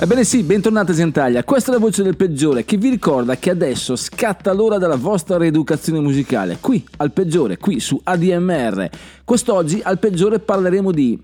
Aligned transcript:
Ebbene 0.00 0.22
sì, 0.22 0.44
bentornati 0.44 0.92
a 0.92 0.94
Sentaglia, 0.94 1.42
questa 1.42 1.72
è 1.72 1.74
la 1.74 1.80
voce 1.80 2.04
del 2.04 2.14
peggiore 2.14 2.64
che 2.64 2.76
vi 2.76 2.88
ricorda 2.88 3.36
che 3.36 3.50
adesso 3.50 3.96
scatta 3.96 4.52
l'ora 4.52 4.78
della 4.78 4.94
vostra 4.94 5.36
rieducazione 5.38 5.98
musicale, 5.98 6.58
qui 6.60 6.86
al 6.98 7.10
peggiore, 7.10 7.56
qui 7.56 7.80
su 7.80 8.00
ADMR. 8.04 8.88
Quest'oggi 9.24 9.80
al 9.82 9.98
peggiore 9.98 10.38
parleremo 10.38 10.92
di... 10.92 11.20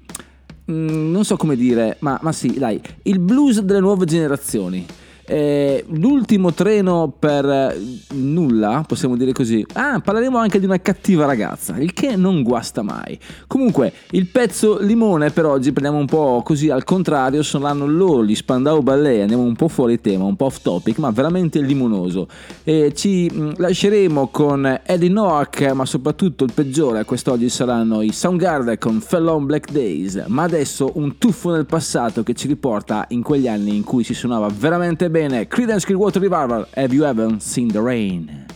mm, 0.72 1.12
non 1.12 1.24
so 1.24 1.36
come 1.36 1.54
dire, 1.54 1.98
ma, 2.00 2.18
ma 2.20 2.32
sì, 2.32 2.58
dai, 2.58 2.80
il 3.02 3.20
blues 3.20 3.60
delle 3.60 3.78
nuove 3.78 4.06
generazioni. 4.06 4.84
Eh, 5.26 5.84
l'ultimo 5.88 6.52
treno 6.52 7.14
per 7.18 7.44
eh, 7.46 7.80
nulla, 8.12 8.84
possiamo 8.86 9.16
dire 9.16 9.32
così. 9.32 9.64
Ah, 9.72 10.00
parleremo 10.00 10.36
anche 10.36 10.58
di 10.58 10.66
una 10.66 10.80
cattiva 10.80 11.24
ragazza, 11.24 11.78
il 11.78 11.94
che 11.94 12.16
non 12.16 12.42
guasta 12.42 12.82
mai. 12.82 13.18
Comunque, 13.46 13.92
il 14.10 14.26
pezzo 14.26 14.78
limone 14.78 15.30
per 15.30 15.46
oggi 15.46 15.72
prendiamo 15.72 15.98
un 15.98 16.06
po' 16.06 16.42
così 16.44 16.68
al 16.68 16.84
contrario, 16.84 17.42
saranno 17.42 17.86
loro 17.86 18.24
gli 18.24 18.34
Spandau 18.34 18.82
Ballet, 18.82 19.22
andiamo 19.22 19.44
un 19.44 19.56
po' 19.56 19.68
fuori 19.68 20.00
tema, 20.00 20.24
un 20.24 20.36
po' 20.36 20.46
off 20.46 20.60
topic, 20.60 20.98
ma 20.98 21.10
veramente 21.10 21.60
limonoso. 21.60 22.28
E 22.62 22.92
ci 22.94 23.30
mm, 23.32 23.52
lasceremo 23.56 24.28
con 24.28 24.80
Eddie 24.84 25.08
Noack, 25.08 25.72
ma 25.72 25.86
soprattutto 25.86 26.44
il 26.44 26.52
peggiore 26.52 27.04
quest'oggi 27.04 27.48
saranno 27.48 28.02
i 28.02 28.12
Soundgarden 28.12 28.76
con 28.78 29.00
Fell 29.00 29.26
on 29.26 29.46
Black 29.46 29.70
Days, 29.70 30.22
ma 30.26 30.42
adesso 30.42 30.90
un 30.94 31.16
tuffo 31.16 31.50
nel 31.50 31.64
passato 31.64 32.22
che 32.22 32.34
ci 32.34 32.46
riporta 32.46 33.06
in 33.08 33.22
quegli 33.22 33.48
anni 33.48 33.74
in 33.74 33.84
cui 33.84 34.04
si 34.04 34.12
suonava 34.12 34.48
veramente 34.48 35.06
bene. 35.06 35.12
Creedence 35.14 35.86
Clearwater 35.86 36.18
Revival, 36.18 36.66
Have 36.74 36.92
You 36.92 37.04
Ever 37.04 37.38
Seen 37.38 37.68
the 37.68 37.80
Rain? 37.80 38.48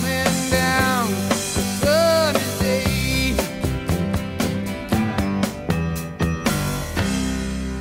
Coming 0.00 0.27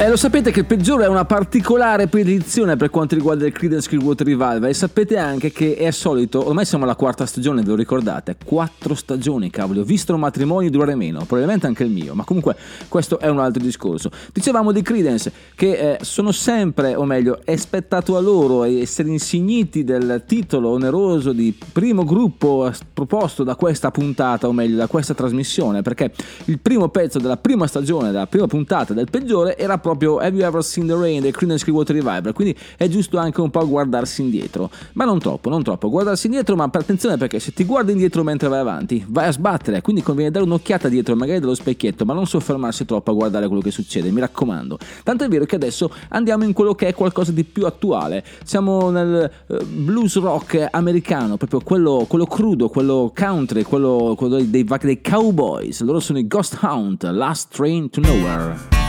E 0.08 0.10
lo 0.10 0.16
sapete 0.16 0.52
che 0.52 0.62
il 0.62 0.66
peggiore 0.66 1.04
è 1.04 1.10
una 1.10 1.26
particolare 1.26 2.08
predizione 2.08 2.78
per 2.78 2.90
quanto 2.90 3.14
riguarda 3.14 3.46
il 3.46 3.52
Creedence 3.52 3.90
Clearwater 3.90 4.26
Revival 4.26 4.64
e 4.64 4.74
sapete 4.74 5.18
anche 5.18 5.52
che 5.52 5.76
è 5.76 5.92
solito, 5.92 6.48
ormai 6.48 6.64
siamo 6.64 6.86
alla 6.86 6.96
quarta 6.96 7.26
stagione, 7.26 7.62
ve 7.62 7.72
lo 7.72 7.76
ricordate? 7.76 8.38
Quattro 8.46 8.96
stagioni, 8.96 9.50
cavoli, 9.50 9.80
ho 9.80 9.84
visto 9.84 10.14
un 10.14 10.22
matrimonio 10.22 10.70
durare 10.70 10.96
meno, 10.96 11.26
probabilmente 11.26 11.68
anche 11.68 11.84
il 11.84 11.90
mio, 11.90 12.14
ma 12.14 12.24
comunque 12.24 12.56
questo 12.88 13.20
è 13.20 13.28
un 13.28 13.40
altro 13.40 13.62
discorso. 13.62 14.10
Dicevamo 14.32 14.72
di 14.72 14.82
Creedence 14.82 15.30
che 15.56 15.72
eh, 15.74 15.98
sono 16.04 16.32
sempre, 16.32 16.96
o 16.96 17.04
meglio, 17.04 17.42
è 17.44 17.58
spettato 17.58 18.16
a 18.16 18.22
loro 18.22 18.64
essere 18.64 19.10
insigniti 19.10 19.84
del 19.84 20.24
titolo 20.26 20.70
oneroso 20.70 21.34
di 21.34 21.54
primo 21.74 22.06
gruppo 22.06 22.66
eh, 22.70 22.72
proposto 22.94 23.44
da 23.44 23.58
questa 23.58 23.92
puntata, 23.92 24.48
o 24.48 24.54
meglio, 24.54 24.78
da 24.78 24.88
questa 24.88 25.14
trasmissione, 25.14 25.82
perché 25.82 26.14
il 26.46 26.60
primo 26.60 26.88
pezzo 26.88 27.20
della 27.20 27.36
prima 27.36 27.68
stagione, 27.68 28.12
della 28.12 28.28
prima 28.28 28.48
puntata 28.48 28.94
del 28.94 29.10
peggiore 29.10 29.58
era 29.58 29.78
proprio 29.78 29.96
Have 29.98 30.36
You 30.36 30.46
Ever 30.46 30.64
Seen 30.64 30.88
the 30.88 30.96
Rain? 30.96 31.22
Del 31.22 31.32
Creedence 31.32 31.64
Clearwater 31.64 31.96
Revival, 31.96 32.34
quindi 32.34 32.56
è 32.78 32.88
giusto 32.88 33.18
anche 33.18 33.42
un 33.42 33.50
po' 33.50 33.68
guardarsi 33.68 34.22
indietro, 34.22 34.70
ma 34.94 35.06
non 35.06 35.20
troppo, 35.20 35.50
non 35.50 35.64
troppo, 35.64 35.90
guardarsi 35.90 36.28
indietro, 36.28 36.56
ma 36.56 36.70
attenzione 36.72 37.18
perché 37.18 37.40
se 37.40 37.54
ti 37.54 37.64
guardi 37.64 37.92
indietro 37.92 38.24
mentre 38.24 38.48
vai 38.48 38.60
avanti, 38.60 39.04
vai 39.08 39.28
a 39.28 39.32
sbattere, 39.32 39.82
quindi 39.82 40.02
conviene 40.02 40.32
dare 40.32 40.46
un'occhiata 40.46 40.88
dietro, 40.90 41.16
magari 41.16 41.40
dallo 41.40 41.56
specchietto, 41.56 42.06
ma 42.06 42.14
non 42.14 42.26
soffermarsi 42.28 42.86
troppo 42.86 43.12
a 43.12 43.14
guardare 43.14 43.48
quello 43.48 43.62
che 43.62 43.72
succede, 43.72 44.12
mi 44.12 44.20
raccomando. 44.20 44.78
Tanto 45.04 45.24
è 45.24 45.28
vero 45.28 45.46
che 45.46 45.56
adesso 45.56 45.92
andiamo 46.10 46.44
in 46.44 46.54
quello 46.54 46.76
che 46.76 46.88
è 46.88 46.94
qualcosa 46.94 47.32
di 47.32 47.44
più 47.44 47.66
attuale, 47.66 48.24
siamo 48.44 48.90
nel 48.90 49.30
eh, 49.48 49.64
blues 49.64 50.18
rock 50.20 50.68
americano, 50.72 51.38
proprio 51.38 51.62
quello, 51.62 52.06
quello 52.08 52.26
crudo, 52.26 52.70
quello 52.70 53.12
country, 53.16 53.64
quello, 53.64 54.16
quello 54.18 54.36
dei, 54.36 54.50
dei, 54.50 54.66
dei 54.82 55.02
cowboys, 55.02 55.82
loro 55.82 56.00
sono 56.00 56.20
i 56.20 56.28
Ghost 56.28 56.58
Hunt, 56.62 57.04
Last 57.04 57.54
Train 57.54 57.90
to 57.90 58.02
Nowhere. 58.02 58.87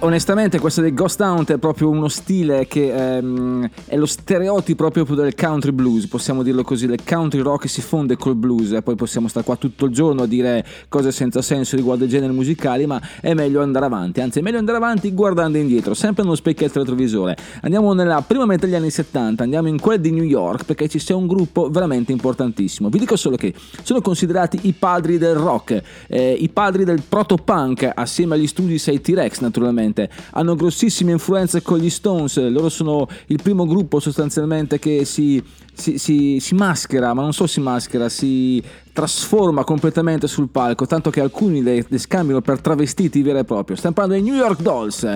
onestamente 0.00 0.58
questo 0.58 0.80
dei 0.80 0.94
Ghost 0.94 1.20
Hunt 1.20 1.52
è 1.52 1.58
proprio 1.58 1.88
uno 1.88 2.08
stile 2.08 2.66
che 2.66 3.16
ehm, 3.16 3.68
è 3.86 3.96
lo 3.96 4.06
stereotipo 4.06 4.88
proprio 4.88 5.14
del 5.14 5.34
country 5.34 5.72
blues, 5.72 6.06
possiamo 6.06 6.42
dirlo 6.42 6.62
così, 6.62 6.86
del 6.86 7.02
country 7.04 7.40
rock 7.40 7.68
si 7.68 7.80
fonde 7.80 8.16
col 8.16 8.34
blues 8.34 8.72
e 8.72 8.82
poi 8.82 8.94
possiamo 8.94 9.28
stare 9.28 9.44
qua 9.44 9.56
tutto 9.56 9.86
il 9.86 9.92
giorno 9.92 10.22
a 10.22 10.26
dire 10.26 10.64
cose 10.88 11.12
senza 11.12 11.42
senso 11.42 11.76
riguardo 11.76 12.04
ai 12.04 12.10
generi 12.10 12.32
musicali, 12.32 12.86
ma 12.86 13.00
è 13.20 13.34
meglio 13.34 13.62
andare 13.62 13.84
avanti, 13.84 14.20
anzi 14.20 14.38
è 14.38 14.42
meglio 14.42 14.58
andare 14.58 14.78
avanti 14.78 15.12
guardando 15.12 15.58
indietro, 15.58 15.94
sempre 15.94 16.22
nello 16.22 16.36
specchietto 16.36 16.78
retrovisore. 16.78 17.36
Andiamo 17.62 17.92
nella 17.92 18.22
prima 18.22 18.46
metà 18.46 18.66
degli 18.66 18.74
anni 18.74 18.90
70, 18.90 19.42
andiamo 19.42 19.68
in 19.68 19.80
quella 19.80 20.00
di 20.00 20.10
New 20.10 20.24
York 20.24 20.64
perché 20.64 20.88
ci 20.88 20.98
sia 20.98 21.16
un 21.16 21.26
gruppo 21.26 21.68
veramente 21.68 22.12
importantissimo. 22.12 22.88
Vi 22.88 22.98
dico 22.98 23.16
solo 23.16 23.36
che 23.36 23.52
sono 23.82 24.00
considerati 24.00 24.60
i 24.62 24.72
padri 24.72 25.18
del 25.18 25.34
rock, 25.34 25.82
eh, 26.06 26.32
i 26.32 26.48
padri 26.48 26.84
del 26.84 27.02
proto-punk 27.06 27.90
assieme 27.94 28.34
agli 28.34 28.46
studi 28.46 28.78
6 28.78 29.00
T-Rex 29.00 29.40
naturalmente 29.40 29.89
sicuramente. 29.90 30.10
Hanno 30.30 30.54
grossissime 30.54 31.12
influenze 31.12 31.62
con 31.62 31.78
gli 31.78 31.90
Stones, 31.90 32.38
loro 32.48 32.68
sono 32.68 33.08
il 33.26 33.40
primo 33.42 33.66
gruppo 33.66 34.00
sostanzialmente 34.00 34.78
che 34.78 35.04
si, 35.04 35.42
si, 35.72 35.98
si, 35.98 36.38
si 36.40 36.54
maschera, 36.54 37.12
ma 37.12 37.22
non 37.22 37.32
solo 37.32 37.48
si 37.48 37.60
maschera, 37.60 38.08
si 38.08 38.62
trasforma 38.92 39.64
completamente 39.64 40.26
sul 40.26 40.48
palco, 40.48 40.86
tanto 40.86 41.10
che 41.10 41.20
alcuni 41.20 41.62
le, 41.62 41.84
le 41.86 41.98
scambiano 41.98 42.40
per 42.40 42.60
travestiti 42.60 43.22
veri 43.22 43.38
e 43.38 43.44
propri. 43.44 43.76
Stiamo 43.76 43.94
parlando 43.94 44.20
dei 44.20 44.30
New 44.30 44.40
York 44.40 44.60
Dolls, 44.60 45.06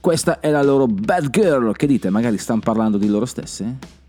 questa 0.00 0.40
è 0.40 0.50
la 0.50 0.62
loro 0.62 0.86
Bad 0.86 1.30
Girl, 1.30 1.74
che 1.74 1.86
dite, 1.86 2.10
magari 2.10 2.38
stanno 2.38 2.60
parlando 2.60 2.98
di 2.98 3.08
loro 3.08 3.26
stesse? 3.26 4.02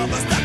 almost 0.00 0.39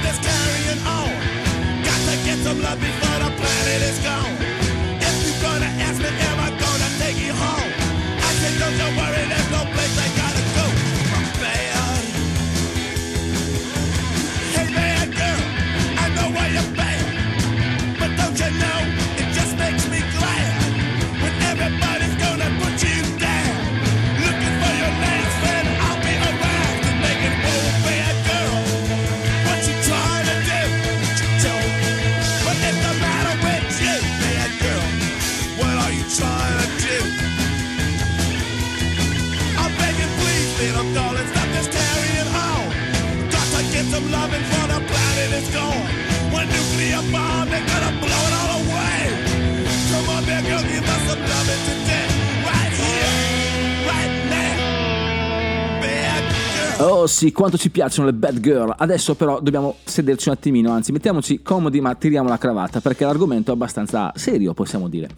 sì, 57.08 57.32
quanto 57.32 57.58
ci 57.58 57.70
piacciono 57.70 58.08
le 58.08 58.14
bad 58.14 58.40
girl. 58.40 58.74
Adesso 58.78 59.16
però 59.16 59.40
dobbiamo 59.40 59.76
sederci 59.84 60.30
un 60.30 60.36
attimino, 60.36 60.72
anzi 60.72 60.92
mettiamoci 60.92 61.42
comodi 61.42 61.82
ma 61.82 61.94
tiriamo 61.96 62.28
la 62.28 62.38
cravatta 62.38 62.82
perché 62.82 63.06
l'argomento 63.06 63.52
è 63.52 63.54
abbastanza 63.54 64.12
serio, 64.16 64.54
possiamo 64.54 64.88
dire. 64.88 65.10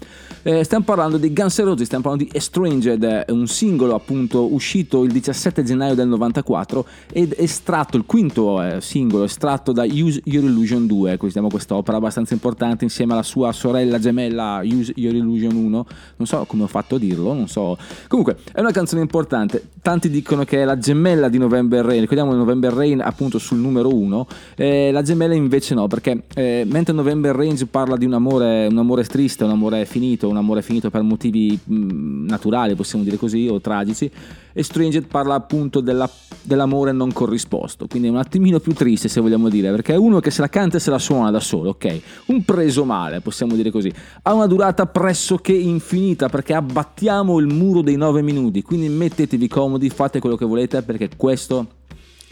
Eh, 0.43 0.63
stiamo 0.63 0.83
parlando 0.83 1.17
di 1.17 1.33
Guns 1.33 1.57
N' 1.59 1.65
Roses, 1.65 1.85
stiamo 1.85 2.03
parlando 2.03 2.29
di 2.29 2.37
Estranged, 2.37 3.25
un 3.29 3.47
singolo 3.47 3.95
appunto 3.95 4.53
uscito 4.53 5.03
il 5.03 5.11
17 5.11 5.63
gennaio 5.63 5.95
del 5.95 6.07
94 6.07 6.85
ed 7.11 7.35
estratto, 7.37 7.97
il 7.97 8.05
quinto 8.05 8.61
eh, 8.61 8.81
singolo 8.81 9.23
estratto 9.23 9.71
da 9.71 9.83
Use 9.83 10.21
Your 10.25 10.43
Illusion 10.43 10.87
2, 10.87 11.17
quindi 11.17 11.49
quest'opera 11.49 11.97
abbastanza 11.97 12.33
importante 12.33 12.83
insieme 12.83 13.13
alla 13.13 13.23
sua 13.23 13.51
sorella 13.51 13.99
gemella 13.99 14.61
Use 14.63 14.93
Your 14.95 15.15
Illusion 15.15 15.55
1, 15.55 15.85
non 16.17 16.27
so 16.27 16.45
come 16.45 16.63
ho 16.63 16.67
fatto 16.67 16.95
a 16.95 16.99
dirlo, 16.99 17.33
non 17.33 17.47
so. 17.47 17.77
Comunque 18.07 18.37
è 18.51 18.59
una 18.59 18.71
canzone 18.71 19.01
importante, 19.01 19.69
tanti 19.81 20.09
dicono 20.09 20.43
che 20.43 20.61
è 20.61 20.65
la 20.65 20.77
gemella 20.77 21.29
di 21.29 21.37
November 21.77 21.85
Rain, 21.85 22.01
ricordiamo 22.01 22.33
November 22.33 22.73
Rain 22.73 23.01
appunto 23.01 23.37
sul 23.37 23.59
numero 23.59 23.93
1, 23.93 24.27
eh, 24.55 24.91
la 24.91 25.01
gemella 25.01 25.33
invece 25.33 25.75
no, 25.75 25.87
perché 25.87 26.23
eh, 26.35 26.65
mentre 26.67 26.93
November 26.93 27.35
Rain 27.35 27.55
parla 27.69 27.97
di 27.97 28.05
un 28.05 28.13
amore, 28.13 28.67
un 28.67 28.77
amore 28.77 29.03
triste, 29.03 29.43
un 29.43 29.51
amore 29.51 29.85
finito, 29.85 30.27
un 30.27 30.37
amore 30.37 30.61
finito 30.61 30.89
per 30.89 31.01
motivi 31.01 31.57
mh, 31.61 32.25
naturali, 32.27 32.75
possiamo 32.75 33.03
dire 33.03 33.17
così, 33.17 33.47
o 33.47 33.59
tragici, 33.59 34.09
e 34.57 34.63
Stranged 34.63 35.05
parla 35.05 35.35
appunto 35.35 35.81
della- 35.81 36.09
dell'amore 36.41 36.91
non 36.91 37.13
corrisposto, 37.13 37.85
quindi 37.85 38.07
è 38.07 38.11
un 38.11 38.17
attimino 38.17 38.59
più 38.59 38.73
triste 38.73 39.07
se 39.07 39.21
vogliamo 39.21 39.49
dire, 39.49 39.69
perché 39.69 39.93
è 39.93 39.97
uno 39.97 40.19
che 40.19 40.31
se 40.31 40.41
la 40.41 40.49
canta 40.49 40.77
e 40.77 40.79
se 40.79 40.89
la 40.89 40.97
suona 40.97 41.29
da 41.29 41.39
solo, 41.39 41.69
ok? 41.69 42.01
Un 42.27 42.43
preso 42.43 42.83
male, 42.83 43.21
possiamo 43.21 43.53
dire 43.53 43.69
così. 43.69 43.93
Ha 44.23 44.33
una 44.33 44.47
durata 44.47 44.87
pressoché 44.87 45.53
infinita 45.53 46.27
perché 46.27 46.55
abbattiamo 46.55 47.37
il 47.37 47.45
muro 47.45 47.83
dei 47.83 47.97
9 47.97 48.23
minuti, 48.23 48.63
quindi 48.63 48.89
mettetevi 48.89 49.47
comodi, 49.47 49.91
fate 49.91 50.19
quello 50.19 50.35
che 50.35 50.45
volete 50.45 50.81
perché 50.81 51.11
questo 51.15 51.67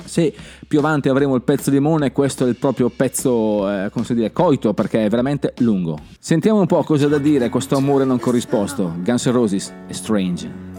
se 0.03 0.33
più 0.67 0.79
avanti 0.79 1.09
avremo 1.09 1.35
il 1.35 1.43
pezzo 1.43 1.69
di 1.69 1.75
limone, 1.75 2.11
questo 2.11 2.45
è 2.45 2.49
il 2.49 2.55
proprio 2.55 2.89
pezzo, 2.89 3.69
eh, 3.69 3.89
come 3.91 4.03
si 4.03 4.15
dire, 4.15 4.33
coito, 4.33 4.73
perché 4.73 5.05
è 5.05 5.09
veramente 5.09 5.53
lungo. 5.59 5.99
Sentiamo 6.17 6.59
un 6.59 6.65
po' 6.65 6.81
cosa 6.83 7.07
da 7.07 7.19
dire 7.19 7.49
questo 7.49 7.77
amore 7.77 8.03
non 8.03 8.17
corrisposto. 8.17 8.95
Guns 9.03 9.27
N' 9.27 9.31
Roses 9.31 9.71
Strange. 9.89 10.74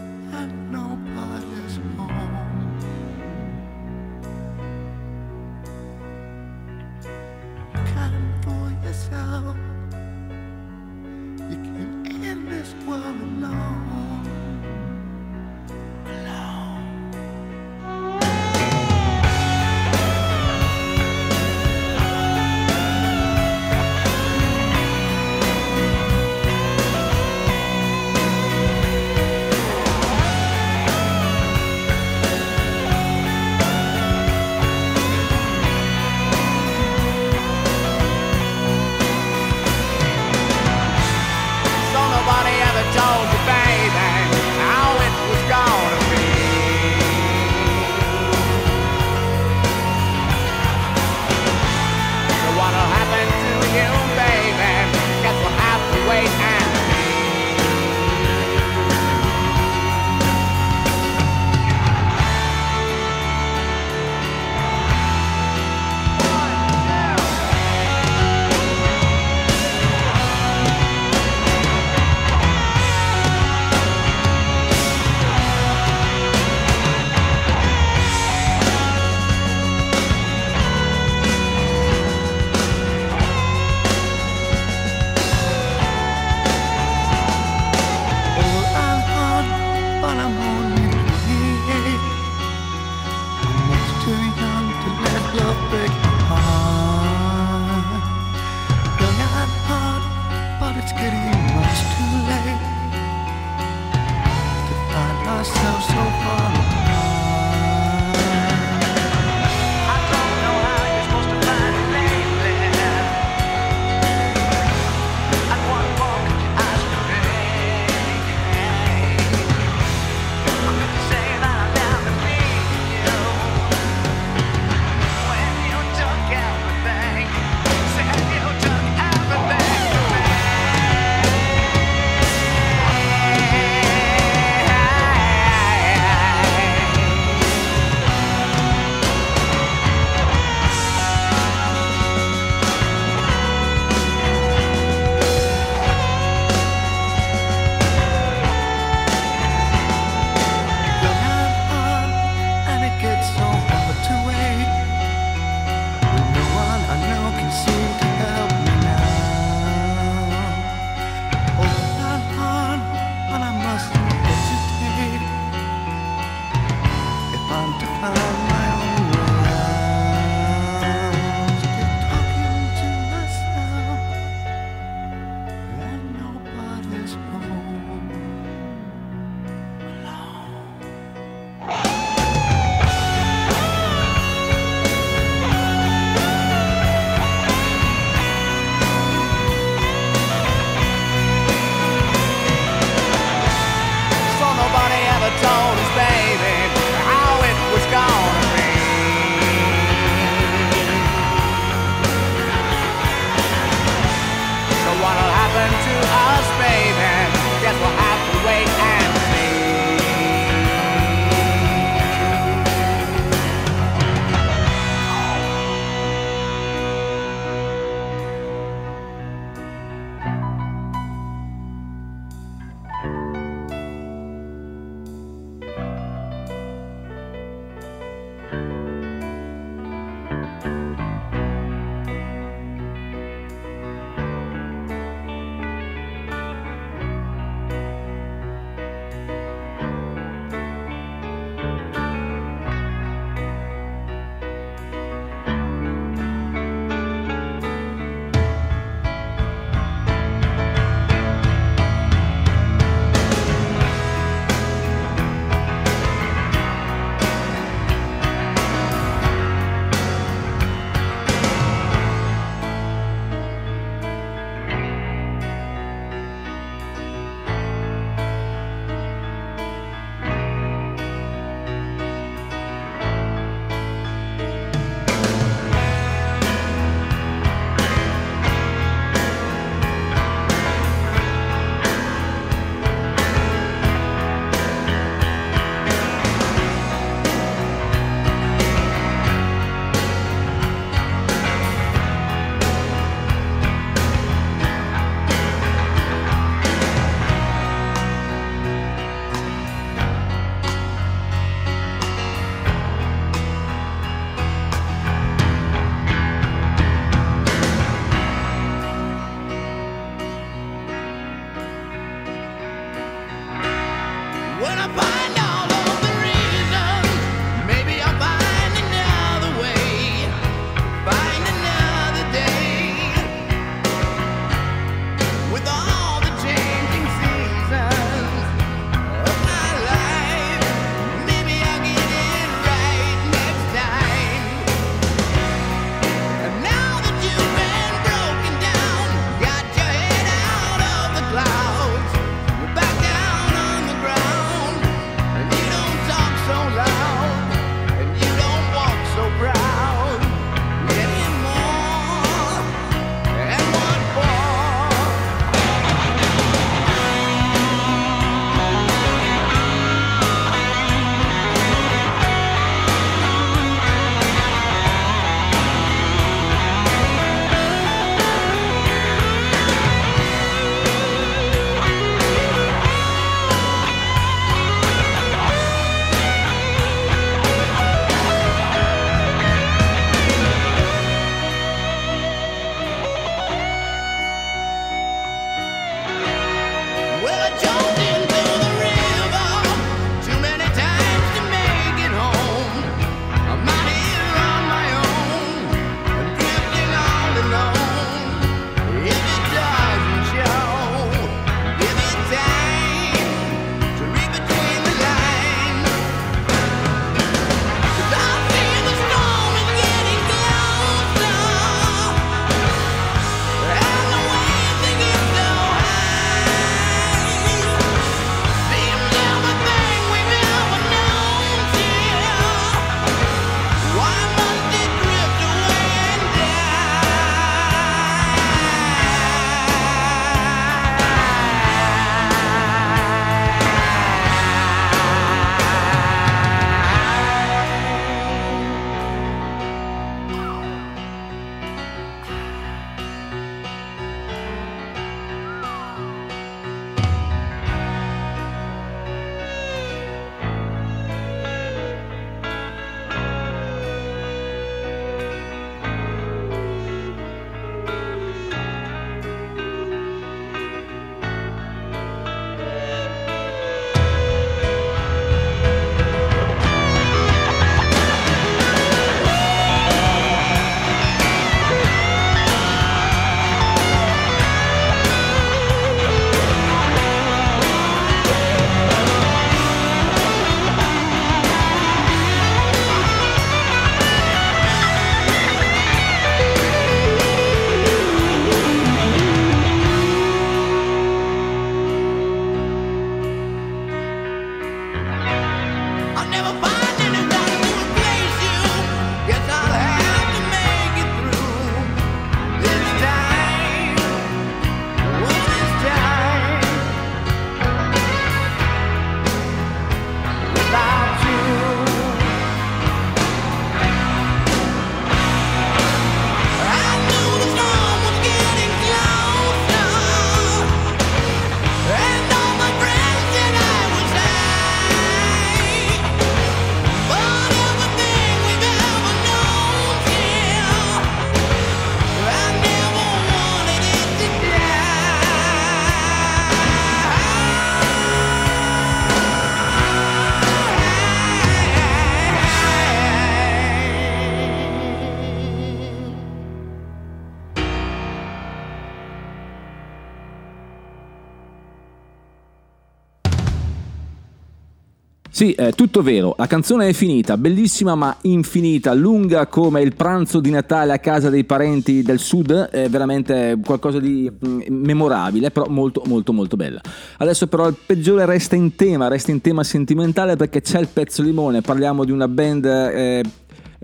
Sì, 555.36 555.52
è 555.52 555.74
tutto 555.74 556.00
vero. 556.00 556.34
La 556.38 556.46
canzone 556.46 556.88
è 556.88 556.92
finita, 556.94 557.36
bellissima 557.36 557.94
ma 557.94 558.16
infinita, 558.22 558.94
lunga 558.94 559.46
come 559.48 559.82
il 559.82 559.94
pranzo 559.94 560.40
di 560.40 560.48
Natale 560.48 560.94
a 560.94 560.98
casa 560.98 561.28
dei 561.28 561.44
parenti 561.44 562.00
del 562.00 562.18
sud, 562.18 562.50
è 562.70 562.88
veramente 562.88 563.58
qualcosa 563.62 563.98
di 564.00 564.32
mm, 564.32 564.60
memorabile, 564.68 565.50
però 565.50 565.66
molto 565.68 566.02
molto 566.06 566.32
molto 566.32 566.56
bella. 566.56 566.80
Adesso 567.18 567.48
però 567.48 567.68
il 567.68 567.76
peggiore 567.84 568.24
resta 568.24 568.56
in 568.56 568.76
tema, 568.76 569.08
resta 569.08 569.30
in 569.30 569.42
tema 569.42 569.62
sentimentale 569.62 570.36
perché 570.36 570.62
c'è 570.62 570.80
il 570.80 570.88
pezzo 570.90 571.20
limone, 571.20 571.60
parliamo 571.60 572.06
di 572.06 572.12
una 572.12 572.28
band... 572.28 572.64
eh, 572.64 573.22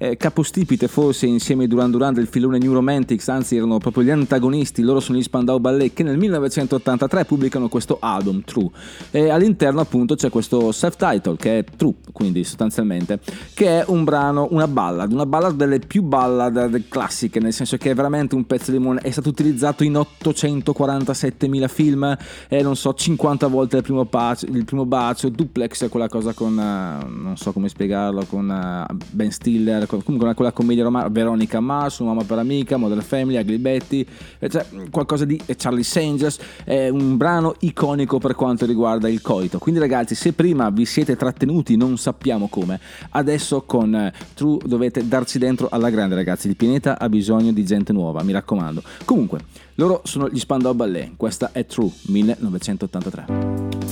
eh, 0.02 0.16
capostipite 0.16 0.88
forse 0.88 1.26
insieme 1.26 1.62
ai 1.62 1.68
Duran 1.68 1.92
Duran 1.92 2.12
del 2.12 2.26
filone 2.26 2.58
New 2.58 2.72
Romantics, 2.72 3.28
anzi 3.28 3.54
erano 3.54 3.78
proprio 3.78 4.02
gli 4.02 4.10
antagonisti, 4.10 4.82
loro 4.82 4.98
sono 4.98 5.16
gli 5.16 5.22
Spandau 5.22 5.60
Ballet 5.60 5.92
che 5.92 6.02
nel 6.02 6.18
1983 6.18 7.24
pubblicano 7.24 7.68
questo 7.68 7.98
album 8.00 8.42
True. 8.42 8.68
E 9.12 9.28
all'interno 9.28 9.80
appunto 9.80 10.16
c'è 10.16 10.28
questo 10.28 10.72
self-title 10.72 11.36
che 11.36 11.58
è 11.58 11.64
True, 11.76 11.94
quindi 12.10 12.42
sostanzialmente, 12.42 13.20
che 13.54 13.80
è 13.80 13.84
un 13.86 14.02
brano, 14.02 14.48
una 14.50 14.66
ballad, 14.66 15.12
una 15.12 15.24
ballad 15.24 15.54
delle 15.54 15.78
più 15.78 16.02
ballad 16.02 16.82
classiche, 16.88 17.38
nel 17.38 17.52
senso 17.52 17.76
che 17.76 17.92
è 17.92 17.94
veramente 17.94 18.34
un 18.34 18.44
pezzo 18.44 18.72
di 18.72 18.78
limone, 18.78 18.98
è 19.02 19.10
stato 19.12 19.28
utilizzato 19.28 19.84
in 19.84 19.92
847.000 19.92 21.68
film 21.68 22.16
e 22.48 22.60
non 22.60 22.74
so, 22.74 22.92
50 22.92 23.46
volte 23.46 23.76
il 23.76 23.82
primo, 23.84 24.04
bacio, 24.04 24.46
il 24.46 24.64
primo 24.64 24.84
bacio, 24.84 25.28
duplex, 25.28 25.88
quella 25.88 26.08
cosa 26.08 26.32
con, 26.32 26.58
eh, 26.58 27.06
non 27.06 27.36
so 27.36 27.52
come 27.52 27.68
spiegarlo, 27.68 28.24
con 28.24 28.50
eh, 28.50 28.94
Ben 29.12 29.30
Stiller, 29.30 29.90
comunque 30.00 30.34
quella 30.34 30.52
commedia 30.52 30.84
romana, 30.84 31.08
Veronica 31.08 31.60
Mars, 31.60 31.98
Un 31.98 32.08
uomo 32.08 32.24
per 32.24 32.38
amica, 32.38 32.76
Modern 32.76 33.02
Family, 33.02 33.36
eh, 33.36 34.48
cioè, 34.48 34.66
qualcosa 34.90 35.24
di 35.24 35.40
e 35.46 35.56
Charlie 35.56 35.82
Sangers, 35.82 36.38
è 36.64 36.88
un 36.88 37.16
brano 37.16 37.54
iconico 37.60 38.18
per 38.18 38.34
quanto 38.34 38.66
riguarda 38.66 39.08
il 39.08 39.20
coito. 39.20 39.58
Quindi 39.58 39.80
ragazzi, 39.80 40.14
se 40.14 40.32
prima 40.32 40.70
vi 40.70 40.84
siete 40.84 41.16
trattenuti, 41.16 41.76
non 41.76 41.98
sappiamo 41.98 42.48
come, 42.48 42.80
adesso 43.10 43.62
con 43.62 43.94
eh, 43.94 44.12
True 44.34 44.58
dovete 44.64 45.06
darci 45.06 45.38
dentro 45.38 45.68
alla 45.70 45.90
grande 45.90 46.14
ragazzi, 46.14 46.48
il 46.48 46.56
pianeta 46.56 46.98
ha 46.98 47.08
bisogno 47.08 47.52
di 47.52 47.64
gente 47.64 47.92
nuova, 47.92 48.22
mi 48.22 48.32
raccomando. 48.32 48.82
Comunque, 49.04 49.40
loro 49.76 50.02
sono 50.04 50.28
gli 50.28 50.38
Spandau 50.38 50.74
Ballet, 50.74 51.12
questa 51.16 51.50
è 51.52 51.66
True 51.66 51.90
1983. 52.06 53.91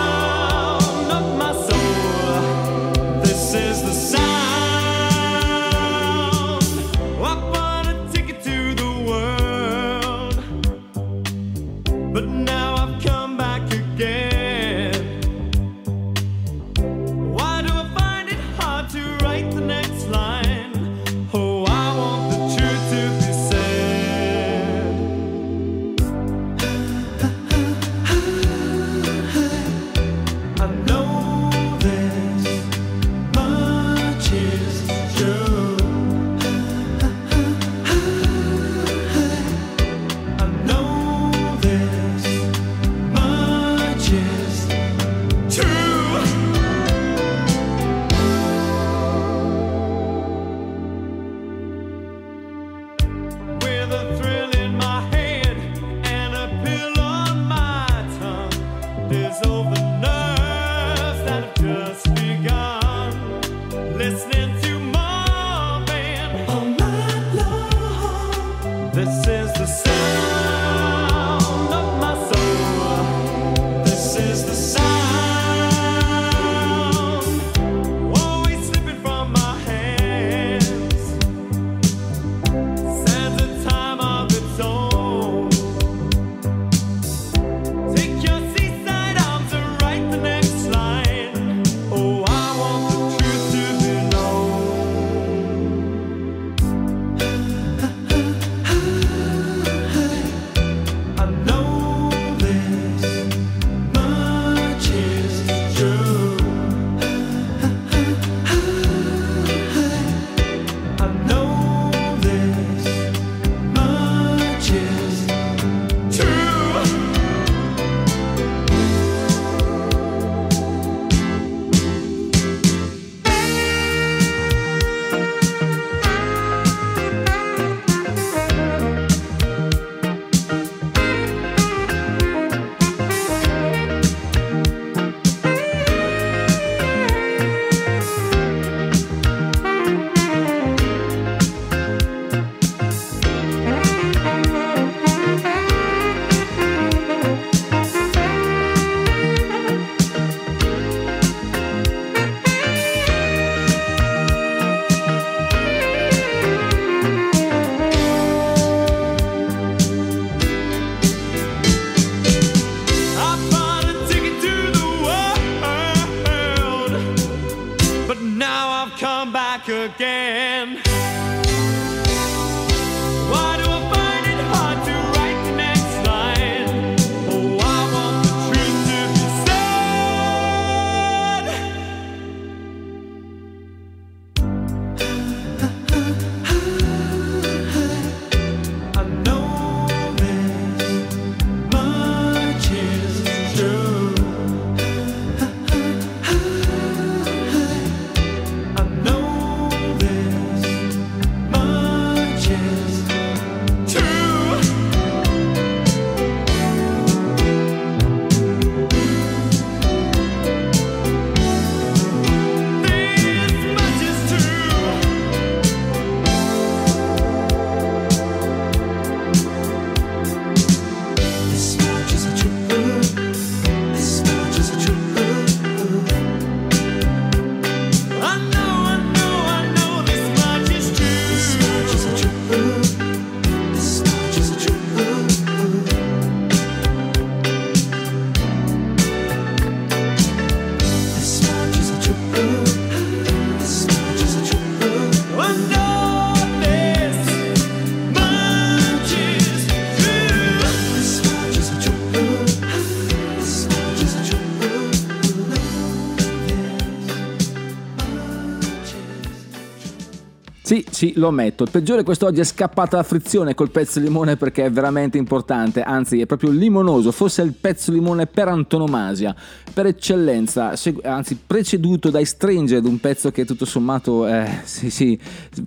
Sì, 261.01 261.13
lo 261.15 261.29
ammetto. 261.29 261.63
Il 261.63 261.71
peggiore 261.71 262.03
quest'oggi 262.03 262.41
è 262.41 262.43
scappata 262.43 262.97
la 262.97 263.01
frizione 263.01 263.55
col 263.55 263.71
pezzo 263.71 263.97
di 263.97 264.05
limone 264.05 264.37
perché 264.37 264.65
è 264.65 264.69
veramente 264.69 265.17
importante, 265.17 265.81
anzi 265.81 266.21
è 266.21 266.27
proprio 266.27 266.51
limonoso, 266.51 267.11
forse 267.11 267.41
è 267.41 267.45
il 267.45 267.55
pezzo 267.59 267.89
di 267.89 267.97
limone 267.97 268.27
per 268.27 268.49
antonomasia, 268.49 269.35
per 269.73 269.87
eccellenza, 269.87 270.75
anzi 271.01 271.39
preceduto 271.47 272.11
dai 272.11 272.23
Stranger, 272.23 272.83
un 272.83 272.99
pezzo 272.99 273.31
che 273.31 273.45
tutto 273.45 273.65
sommato 273.65 274.27
eh, 274.27 274.59
sì, 274.63 274.91
sì, 274.91 275.19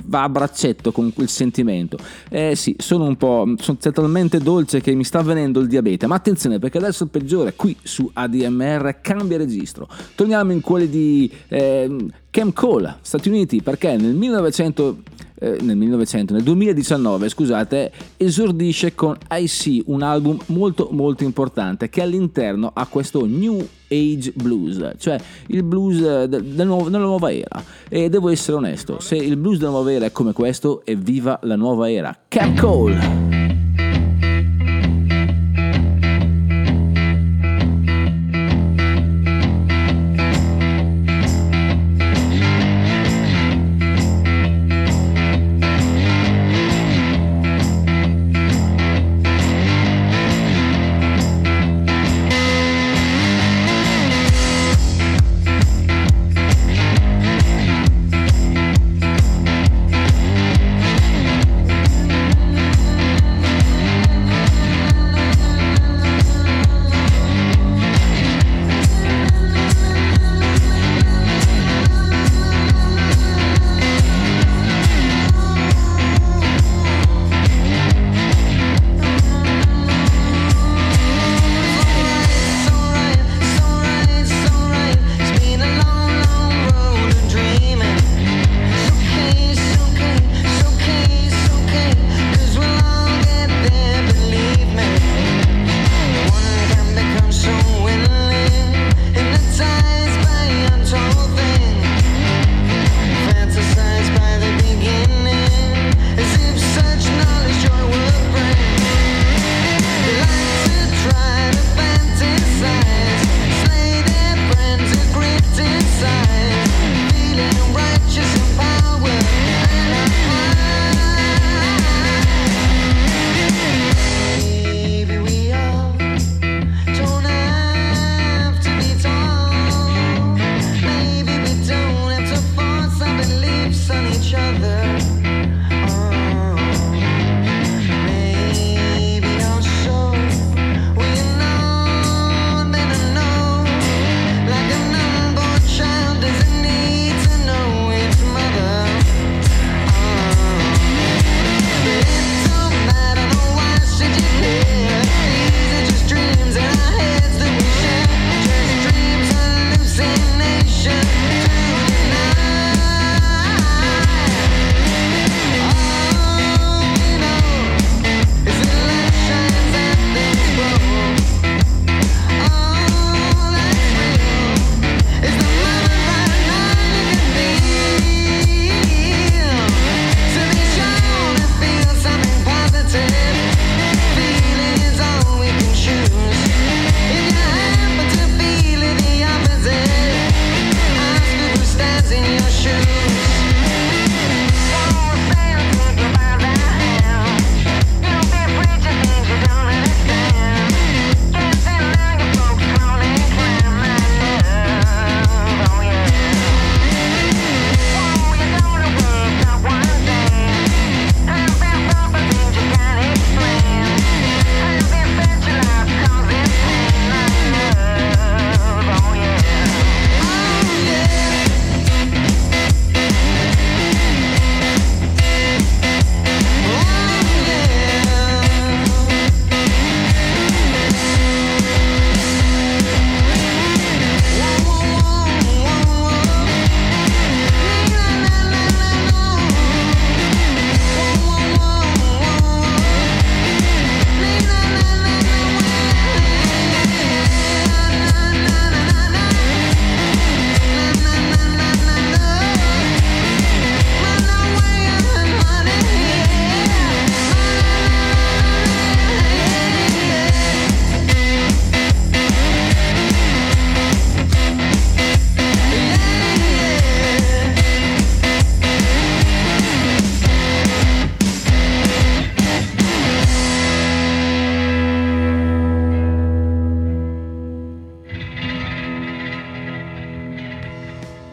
va 0.04 0.22
a 0.22 0.28
braccetto 0.28 0.92
con 0.92 1.12
quel 1.12 1.28
sentimento. 1.28 1.98
Eh 2.28 2.54
sì, 2.54 2.76
sono 2.78 3.02
un 3.04 3.16
po', 3.16 3.54
sono 3.58 3.76
talmente 3.76 4.38
dolce 4.38 4.80
che 4.80 4.94
mi 4.94 5.02
sta 5.02 5.20
venendo 5.20 5.58
il 5.58 5.66
diabete, 5.66 6.06
ma 6.06 6.14
attenzione 6.14 6.60
perché 6.60 6.78
adesso 6.78 7.02
il 7.02 7.10
peggiore 7.10 7.54
qui 7.54 7.76
su 7.82 8.08
ADMR 8.12 8.98
cambia 9.00 9.36
registro. 9.36 9.88
Torniamo 10.14 10.52
in 10.52 10.60
quelli 10.60 10.88
di... 10.88 11.28
ehm, 11.48 12.12
Cam 12.34 12.52
Cole, 12.52 12.96
Stati 13.02 13.28
Uniti, 13.28 13.62
perché 13.62 13.96
nel 13.96 14.12
1900, 14.12 14.96
eh, 15.44 15.58
nel 15.60 15.76
1900, 15.76 16.32
nel 16.32 16.42
2019, 16.42 17.28
scusate, 17.28 17.92
esordisce 18.16 18.94
con 18.94 19.16
I 19.30 19.46
See, 19.46 19.82
un 19.86 20.02
album 20.02 20.38
molto 20.46 20.88
molto 20.92 21.22
importante 21.22 21.90
che 21.90 22.00
all'interno 22.00 22.70
ha 22.72 22.86
questo 22.86 23.26
New 23.26 23.66
Age 23.88 24.32
Blues, 24.34 24.92
cioè 24.96 25.18
il 25.48 25.62
blues 25.62 26.00
eh, 26.00 26.28
della 26.28 26.64
nuova 26.64 27.30
era. 27.30 27.62
E 27.88 28.08
devo 28.08 28.30
essere 28.30 28.56
onesto, 28.56 29.00
se 29.00 29.16
il 29.16 29.36
blues 29.36 29.58
della 29.58 29.70
nuova 29.70 29.92
era 29.92 30.06
è 30.06 30.12
come 30.12 30.32
questo, 30.32 30.82
evviva 30.86 31.38
la 31.42 31.56
nuova 31.56 31.90
era. 31.90 32.16
Cam 32.26 32.56
Cole! 32.56 33.43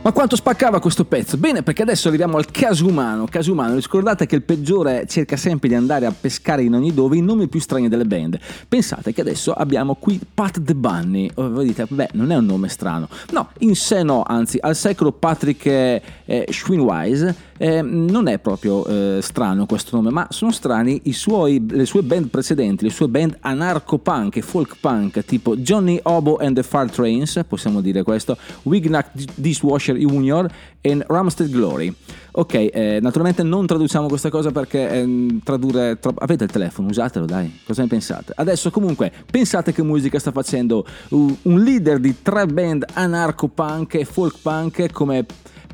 Ma 0.03 0.13
quanto 0.13 0.35
spaccava 0.35 0.79
questo 0.79 1.05
pezzo? 1.05 1.37
Bene, 1.37 1.61
perché 1.61 1.83
adesso 1.83 2.07
arriviamo 2.07 2.37
al 2.37 2.49
caso 2.49 2.87
umano. 2.87 3.27
Caso 3.29 3.51
umano, 3.51 3.75
ricordate 3.75 4.25
che 4.25 4.33
il 4.33 4.41
peggiore 4.41 5.05
cerca 5.07 5.37
sempre 5.37 5.69
di 5.69 5.75
andare 5.75 6.07
a 6.07 6.11
pescare 6.11 6.63
in 6.63 6.73
ogni 6.73 6.91
dove 6.91 7.17
i 7.17 7.21
nomi 7.21 7.47
più 7.47 7.59
strani 7.59 7.87
delle 7.87 8.05
band. 8.05 8.39
Pensate 8.67 9.13
che 9.13 9.21
adesso 9.21 9.53
abbiamo 9.53 9.93
qui 9.93 10.19
Pat 10.33 10.59
the 10.59 10.73
Bunny. 10.73 11.29
Oh, 11.35 11.51
voi 11.51 11.67
dite, 11.67 11.85
beh, 11.87 12.09
non 12.13 12.31
è 12.31 12.35
un 12.35 12.45
nome 12.45 12.67
strano. 12.67 13.09
No, 13.29 13.49
in 13.59 13.75
sé 13.75 14.01
no, 14.01 14.23
anzi, 14.25 14.57
al 14.59 14.75
secolo 14.75 15.11
Patrick 15.11 15.67
eh, 15.67 16.01
eh, 16.31 16.45
Schwinwise, 16.49 17.35
eh, 17.57 17.81
non 17.81 18.27
è 18.27 18.39
proprio 18.39 18.85
eh, 18.85 19.19
strano 19.21 19.65
questo 19.65 19.97
nome, 19.97 20.11
ma 20.11 20.27
sono 20.29 20.51
strani 20.53 21.01
suoi, 21.11 21.65
le 21.69 21.85
sue 21.85 22.03
band 22.03 22.27
precedenti, 22.27 22.85
le 22.85 22.89
sue 22.89 23.09
band 23.09 23.35
anarcho-punk 23.41 24.37
e 24.37 24.41
folk-punk, 24.41 25.25
tipo 25.25 25.57
Johnny 25.57 25.99
Obo 26.03 26.37
and 26.37 26.55
the 26.55 26.63
Far 26.63 26.89
Trains, 26.89 27.43
possiamo 27.45 27.81
dire 27.81 28.03
questo, 28.03 28.37
Wignac 28.63 29.09
Dishwasher 29.35 29.97
Junior 29.97 30.49
e 30.79 31.03
Ramstead 31.05 31.49
Glory. 31.49 31.93
Ok, 32.33 32.53
eh, 32.53 32.99
naturalmente 33.01 33.43
non 33.43 33.65
traduciamo 33.65 34.07
questa 34.07 34.29
cosa 34.29 34.51
perché 34.51 34.89
eh, 34.89 35.39
tradurre 35.43 35.99
tro... 35.99 36.13
Avete 36.17 36.45
il 36.45 36.49
telefono, 36.49 36.87
usatelo 36.87 37.25
dai, 37.25 37.59
cosa 37.65 37.81
ne 37.81 37.89
pensate? 37.89 38.31
Adesso 38.33 38.71
comunque, 38.71 39.11
pensate 39.29 39.73
che 39.73 39.83
musica 39.83 40.17
sta 40.17 40.31
facendo 40.31 40.85
uh, 41.09 41.37
un 41.41 41.61
leader 41.61 41.99
di 41.99 42.21
tre 42.21 42.45
band 42.45 42.85
anarcho-punk 42.93 43.95
e 43.95 44.05
folk-punk 44.05 44.93
come 44.93 45.25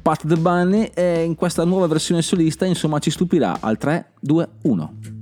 Pat 0.08 0.26
The 0.26 0.38
Bunny 0.38 0.89
e 0.93 1.24
in 1.24 1.36
questa 1.36 1.66
nuova 1.66 1.86
versione 1.86 2.22
solista 2.22 2.64
insomma 2.64 2.97
ci 2.99 3.12
stupirà 3.12 3.58
al 3.60 3.78
3, 3.78 4.14
2, 4.22 4.49
1. 4.62 5.16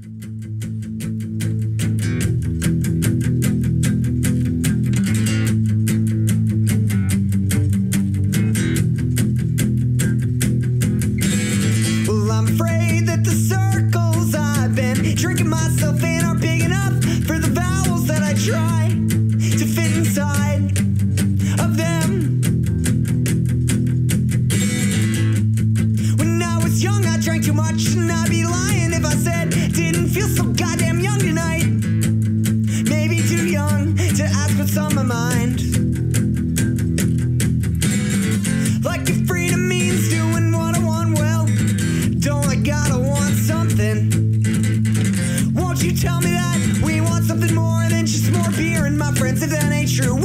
just 48.05 48.31
more 48.31 48.51
beer 48.51 48.85
and 48.85 48.97
my 48.97 49.11
friends 49.15 49.41
if 49.41 49.49
that 49.49 49.71
ain't 49.71 49.91
true. 49.91 50.24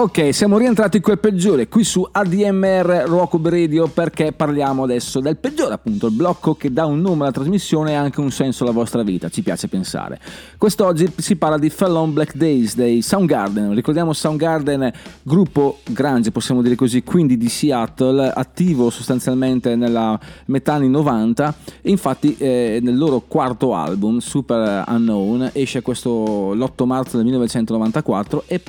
Ok, 0.00 0.32
siamo 0.32 0.58
rientrati 0.58 1.00
al 1.02 1.18
peggiore, 1.18 1.66
qui 1.66 1.82
su 1.82 2.06
ADMR 2.08 3.06
Rock 3.08 3.36
Radio 3.42 3.88
perché 3.88 4.30
parliamo 4.30 4.84
adesso 4.84 5.18
del 5.18 5.36
peggiore, 5.38 5.74
appunto, 5.74 6.06
il 6.06 6.12
blocco 6.12 6.54
che 6.54 6.72
dà 6.72 6.84
un 6.84 7.00
nome 7.00 7.22
alla 7.22 7.32
trasmissione 7.32 7.90
e 7.90 7.94
anche 7.94 8.20
un 8.20 8.30
senso 8.30 8.62
alla 8.62 8.72
vostra 8.72 9.02
vita, 9.02 9.28
ci 9.28 9.42
piace 9.42 9.66
pensare. 9.66 10.20
Quest'oggi 10.56 11.12
si 11.16 11.34
parla 11.34 11.58
di 11.58 11.68
Fell 11.68 11.96
on 11.96 12.12
Black 12.12 12.36
Days 12.36 12.76
dei 12.76 13.02
Soundgarden, 13.02 13.74
ricordiamo 13.74 14.12
Soundgarden, 14.12 14.88
gruppo 15.24 15.78
grande, 15.90 16.30
possiamo 16.30 16.62
dire 16.62 16.76
così, 16.76 17.02
quindi 17.02 17.36
di 17.36 17.48
Seattle, 17.48 18.30
attivo 18.32 18.90
sostanzialmente 18.90 19.74
nella 19.74 20.16
metà 20.44 20.74
anni 20.74 20.90
90, 20.90 21.54
e 21.82 21.90
infatti 21.90 22.36
eh, 22.38 22.78
nel 22.80 22.96
loro 22.96 23.24
quarto 23.26 23.74
album, 23.74 24.18
Super 24.18 24.84
Unknown, 24.86 25.50
esce 25.54 25.82
questo 25.82 26.54
l'8 26.54 26.84
marzo 26.84 27.16
del 27.16 27.24
1994 27.24 28.44
e 28.46 28.62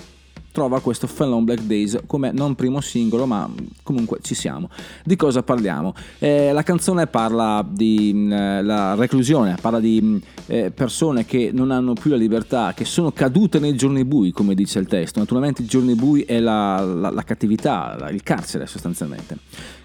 trova 0.52 0.80
questo 0.82 1.08
Fell 1.08 1.32
on 1.32 1.44
Black 1.46 1.62
Days 1.64 2.00
come 2.06 2.32
non 2.32 2.56
primo 2.56 2.82
singolo, 2.82 3.26
ma 3.26 3.50
comunque 3.84 4.20
ci 4.22 4.36
siamo. 4.36 4.70
Di 5.04 5.16
cosa 5.16 5.44
parliamo? 5.44 5.94
Eh, 6.20 6.52
la 6.52 6.64
canzone 6.64 7.08
parla 7.08 7.66
di 7.70 8.12
mh, 8.14 8.32
eh, 8.32 8.64
la 8.64 8.96
reclusione, 8.96 9.56
parla 9.62 9.80
di 9.80 10.02
mh, 10.02 10.22
eh, 10.48 10.72
persone 10.72 11.26
che 11.26 11.52
non 11.54 11.72
hanno 11.72 11.94
più 11.94 12.10
la 12.12 12.18
libertà, 12.18 12.74
che 12.76 12.86
sono 12.86 13.12
cadute 13.12 13.60
nei 13.60 13.76
giorni 13.76 14.04
bui, 14.06 14.32
come 14.32 14.56
dice 14.56 14.80
il 14.80 14.88
testo. 14.88 15.20
Naturalmente 15.20 15.62
i 15.62 15.66
giorni 15.66 15.96
bui 15.96 16.22
è 16.24 16.40
la, 16.40 16.80
la- 16.84 17.10
la 17.12 17.24
cattività, 17.24 17.96
la- 18.00 18.10
il 18.10 18.24
carcere 18.24 18.66
sostanzialmente. 18.68 19.38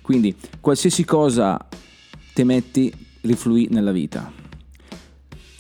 Quindi 0.03 0.35
qualsiasi 0.61 1.05
cosa 1.05 1.67
te 2.35 2.45
metti 2.45 2.93
rifluì 3.23 3.69
nella 3.71 3.93
vita 3.93 4.31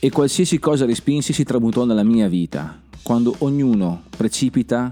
e 0.00 0.10
qualsiasi 0.10 0.58
cosa 0.58 0.84
respinsi 0.84 1.32
si 1.32 1.44
tramutò 1.44 1.84
nella 1.84 2.02
mia 2.02 2.28
vita. 2.28 2.82
Quando 3.04 3.34
ognuno 3.40 4.04
precipita, 4.16 4.90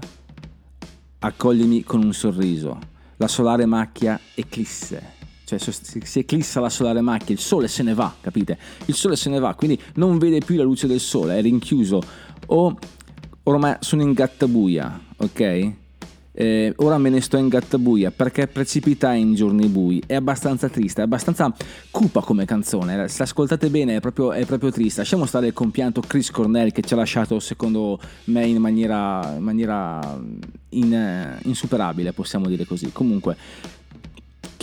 accoglimi 1.17 1.81
con 1.81 2.03
un 2.03 2.13
sorriso. 2.13 2.77
La 3.17 3.27
solare 3.27 3.65
macchia 3.65 4.19
eclisse. 4.35 5.13
Cioè 5.43 5.57
si 5.57 6.19
eclissa 6.19 6.59
la 6.59 6.69
solare 6.69 7.01
macchia, 7.01 7.33
il 7.33 7.41
sole 7.41 7.67
se 7.67 7.81
ne 7.81 7.95
va, 7.95 8.13
capite? 8.21 8.59
Il 8.85 8.93
sole 8.93 9.15
se 9.15 9.31
ne 9.31 9.39
va, 9.39 9.55
quindi 9.55 9.81
non 9.95 10.19
vede 10.19 10.37
più 10.45 10.55
la 10.57 10.63
luce 10.63 10.85
del 10.85 10.99
sole, 10.99 11.39
è 11.39 11.41
rinchiuso. 11.41 12.01
O 12.45 12.77
ormai 13.41 13.77
sono 13.79 14.03
in 14.03 14.13
gattabuia, 14.13 15.05
ok? 15.17 15.73
Eh, 16.35 16.73
ora 16.77 16.97
me 16.97 17.09
ne 17.09 17.21
sto 17.21 17.37
in 17.37 17.47
gattabuia 17.47 18.09
perché 18.09 18.47
precipitai 18.47 19.21
in 19.21 19.35
giorni 19.35 19.67
bui. 19.67 20.01
È 20.05 20.15
abbastanza 20.15 20.67
triste, 20.67 21.01
è 21.01 21.03
abbastanza 21.03 21.53
cupa 21.91 22.21
come 22.21 22.45
canzone. 22.45 23.07
Se 23.07 23.23
ascoltate 23.23 23.69
bene 23.69 23.97
è 23.97 23.99
proprio, 23.99 24.31
è 24.31 24.45
proprio 24.45 24.71
triste. 24.71 25.01
Lasciamo 25.01 25.25
stare 25.25 25.47
il 25.47 25.53
compianto 25.53 26.01
Chris 26.01 26.31
Cornell 26.31 26.71
che 26.71 26.81
ci 26.81 26.93
ha 26.93 26.97
lasciato, 26.97 27.39
secondo 27.39 27.99
me, 28.25 28.45
in 28.45 28.57
maniera, 28.57 29.35
in 29.37 29.43
maniera 29.43 30.19
in- 30.69 30.93
eh, 30.93 31.39
insuperabile, 31.43 32.13
possiamo 32.13 32.47
dire 32.47 32.65
così. 32.65 32.91
Comunque, 32.91 33.37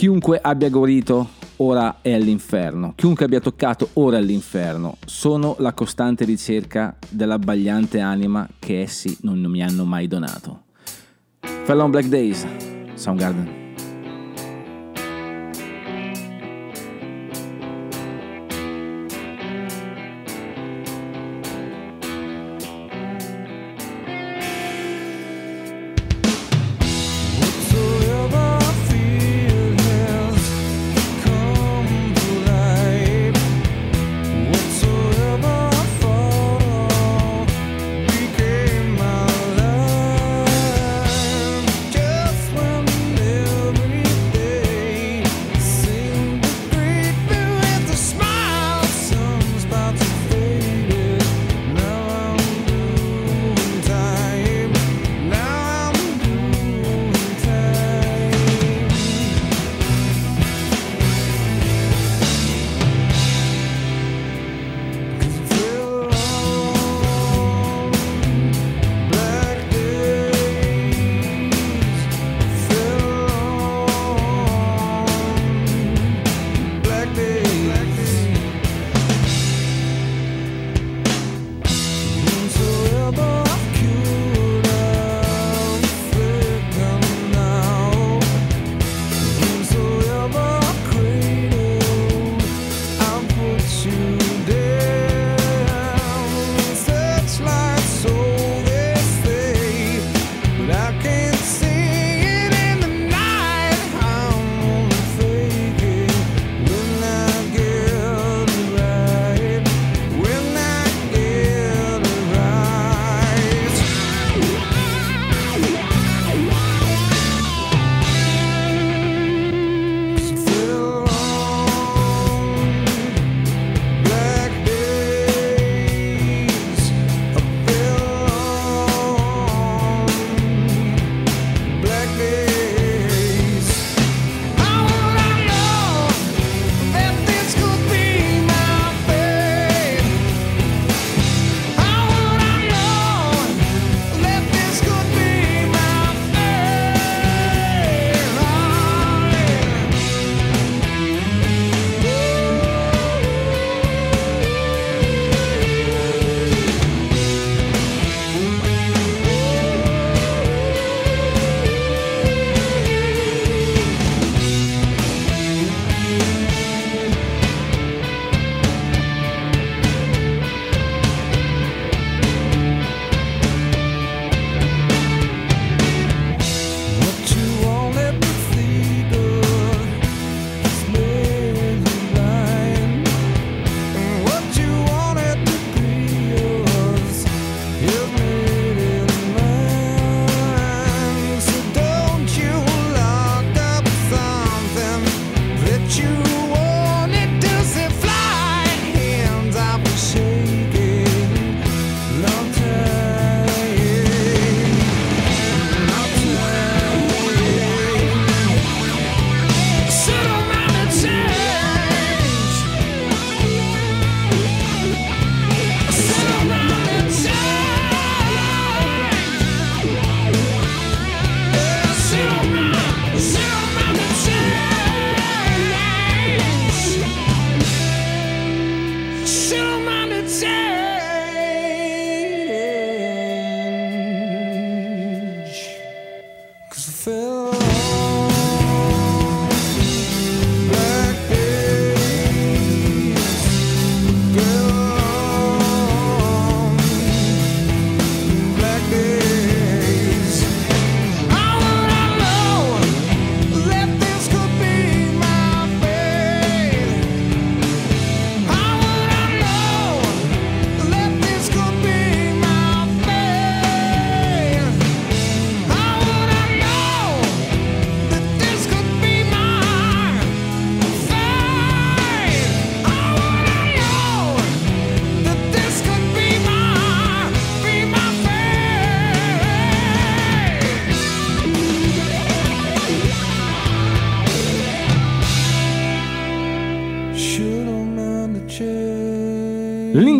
Chiunque 0.01 0.39
abbia 0.41 0.67
guarito 0.69 1.29
ora 1.57 1.97
è 2.01 2.11
all'inferno, 2.13 2.93
chiunque 2.95 3.25
abbia 3.25 3.39
toccato 3.39 3.89
ora 3.93 4.17
è 4.17 4.19
all'inferno. 4.19 4.97
Sono 5.05 5.55
la 5.59 5.73
costante 5.73 6.25
ricerca 6.25 6.97
dell'abbagliante 7.07 7.99
anima 7.99 8.47
che 8.57 8.81
essi 8.81 9.15
non 9.21 9.39
mi 9.41 9.61
hanno 9.61 9.85
mai 9.85 10.07
donato. 10.07 10.60
Fell 11.43 11.81
on 11.81 11.91
Black 11.91 12.09
Days, 12.09 12.45
Soundgarden. 12.95 13.60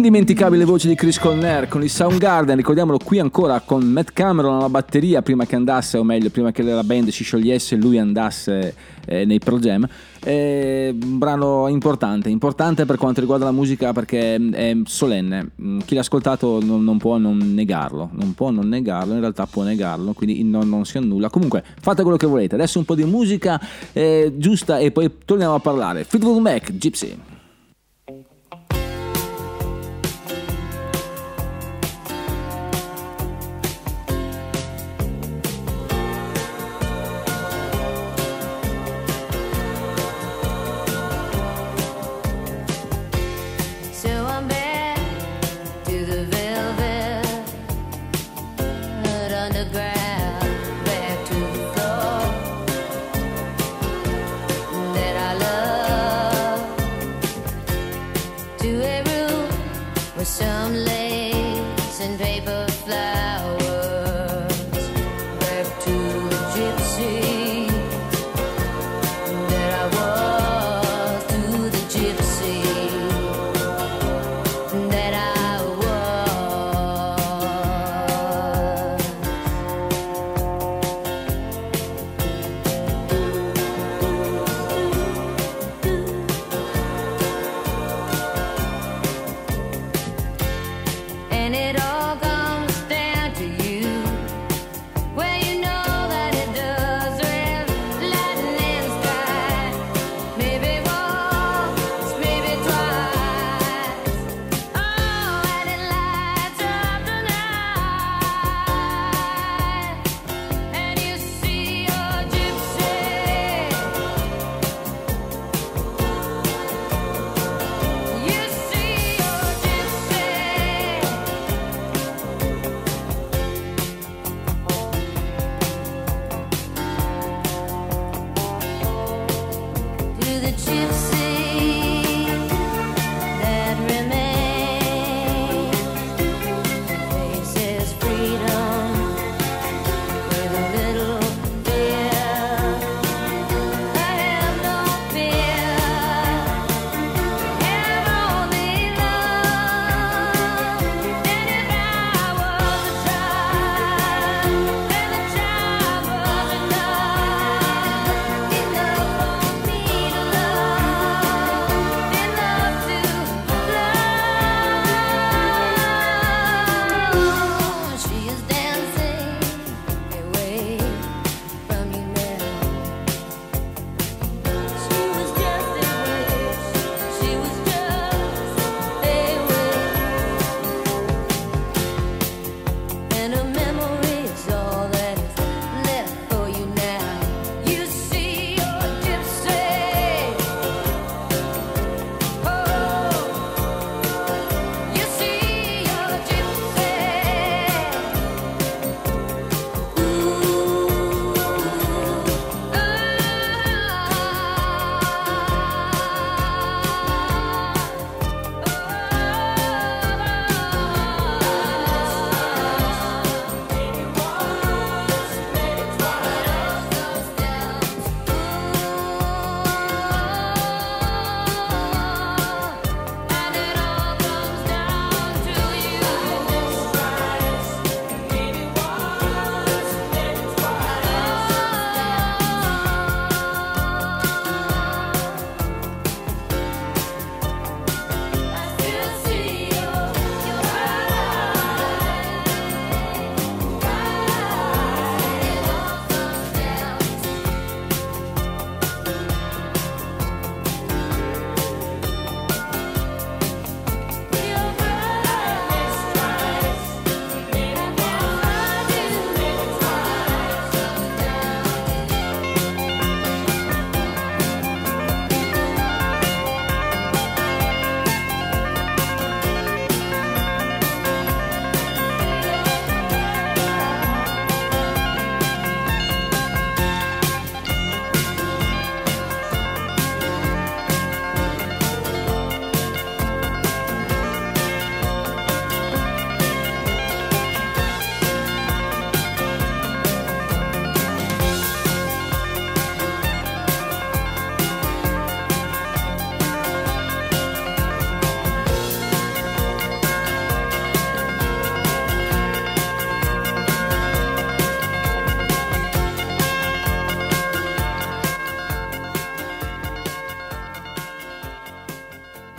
L'indimenticabile 0.02 0.66
voce 0.66 0.88
di 0.88 0.96
Chris 0.96 1.20
Conner 1.20 1.68
con 1.68 1.84
il 1.84 1.90
Soundgarden, 1.92 2.56
ricordiamolo 2.56 2.98
qui 2.98 3.20
ancora 3.20 3.60
con 3.60 3.84
Matt 3.84 4.14
Cameron 4.14 4.56
alla 4.56 4.68
batteria 4.68 5.22
prima 5.22 5.46
che 5.46 5.56
andasse, 5.56 6.00
o 6.00 6.04
meglio, 6.04 6.32
prima 6.32 6.52
che 6.52 6.64
la 6.64 6.84
band 6.84 7.10
si 7.10 7.24
sciogliesse 7.24 7.76
e 7.76 7.78
lui 7.78 8.00
andasse 8.00 8.74
eh, 9.06 9.26
nei 9.26 9.38
Pro 9.38 9.60
Jam. 9.60 9.88
È 10.20 10.90
un 10.92 11.20
brano 11.20 11.68
importante, 11.68 12.30
importante 12.30 12.86
per 12.86 12.98
quanto 12.98 13.20
riguarda 13.20 13.46
la 13.46 13.52
musica 13.52 13.94
perché 13.94 14.38
è 14.38 14.76
solenne. 14.86 15.52
Mm, 15.62 15.82
Chi 15.86 15.94
l'ha 15.94 16.02
ascoltato 16.02 16.60
non, 16.64 16.84
non 16.84 16.98
può 16.98 17.20
non 17.20 17.38
negarlo, 17.38 18.10
non 18.14 18.34
può 18.34 18.50
non 18.50 18.68
negarlo, 18.68 19.14
in 19.14 19.20
realtà 19.20 19.46
può 19.46 19.62
negarlo, 19.62 20.14
quindi 20.14 20.44
non, 20.44 20.68
non 20.68 20.84
si 20.84 20.98
annulla. 20.98 21.30
Comunque 21.30 21.64
fate 21.80 22.02
quello 22.02 22.18
che 22.18 22.26
volete. 22.26 22.56
Adesso 22.56 22.80
un 22.80 22.86
po' 22.86 22.96
di 22.96 23.04
musica 23.04 23.62
eh, 23.94 24.34
giusta 24.36 24.80
e 24.80 24.90
poi 24.90 25.12
torniamo 25.24 25.54
a 25.54 25.60
parlare. 25.60 26.06
Fleetwood 26.06 26.42
Mac, 26.42 26.72
Gypsy. 26.72 27.16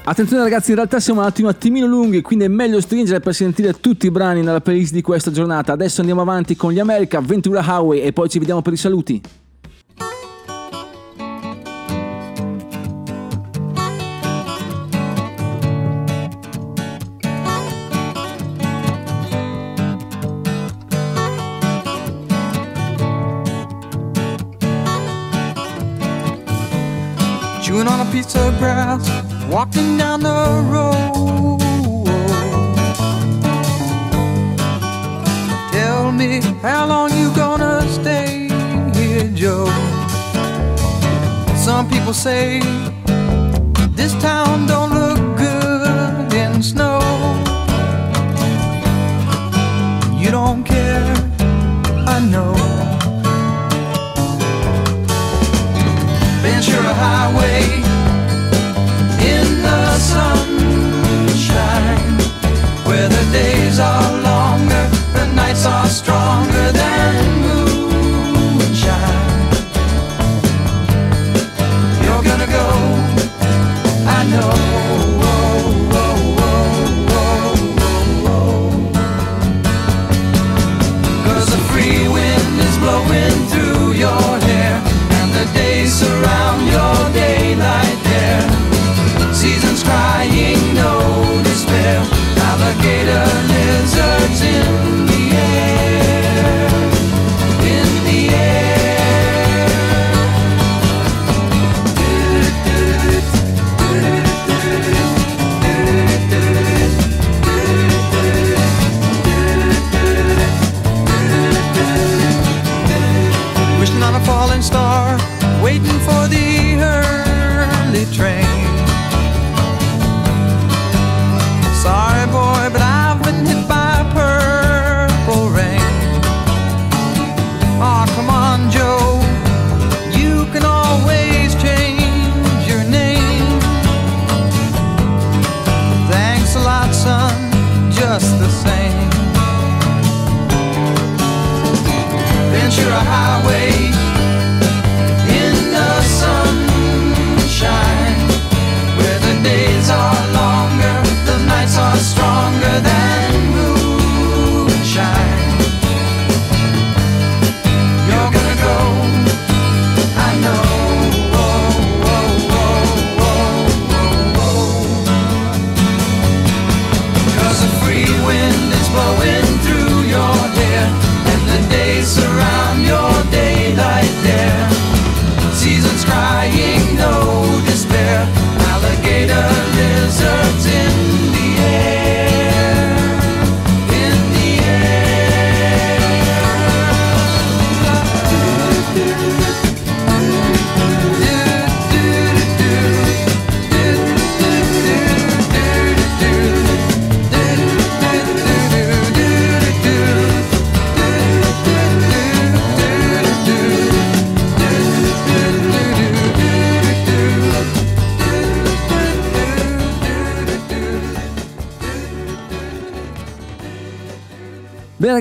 Attenzione 0.05 0.43
ragazzi, 0.43 0.71
in 0.71 0.77
realtà 0.77 0.99
siamo 0.99 1.21
un 1.21 1.27
attimo 1.27 1.49
attimino 1.49 1.87
lunghi, 1.87 2.23
quindi 2.23 2.45
è 2.45 2.49
meglio 2.49 2.81
stringere 2.81 3.21
per 3.21 3.35
sentire 3.35 3.79
tutti 3.79 4.07
i 4.07 4.11
brani 4.11 4.43
nella 4.43 4.61
playlist 4.61 4.93
di 4.93 5.01
questa 5.01 5.31
giornata. 5.31 5.73
Adesso 5.73 6.01
andiamo 6.01 6.21
avanti 6.21 6.57
con 6.57 6.73
gli 6.73 6.81
America, 6.81 7.21
Ventura 7.21 7.61
Highway 7.61 8.01
e 8.01 8.13
poi 8.13 8.29
ci 8.29 8.39
vediamo 8.39 8.63
per 8.63 8.73
i 8.73 8.77
saluti. 8.77 9.23
Chewing 27.63 27.89
on 27.89 28.01
a 28.01 28.05
piece 28.11 28.37
of 28.37 28.59
grass, 28.59 29.32
walking 29.53 29.99
down 29.99 30.21
the 30.21 30.65
road. 30.73 31.61
Tell 35.73 36.11
me 36.11 36.41
how 36.63 36.87
long 36.87 37.11
you 37.13 37.31
gonna 37.37 37.87
stay 37.89 38.49
here, 38.95 39.29
Joe? 39.35 39.67
Some 41.55 41.87
people 41.91 42.15
say 42.15 42.61
this 43.95 44.15
town 44.23 44.67
don't 44.67 44.91